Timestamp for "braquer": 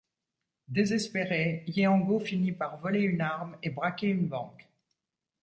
3.69-4.07